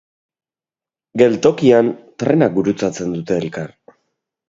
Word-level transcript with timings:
Geltokian 1.23 1.93
trenak 2.25 2.59
gurutzatzen 2.59 3.17
dute 3.21 3.41
elkar. 3.43 3.75